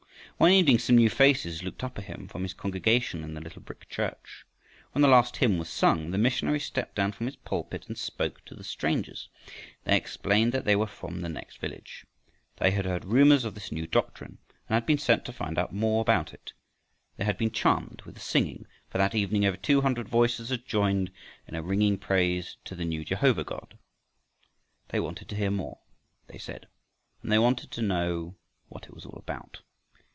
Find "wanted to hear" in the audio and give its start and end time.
24.99-25.51